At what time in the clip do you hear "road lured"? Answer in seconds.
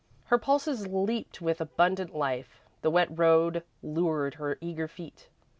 3.11-4.33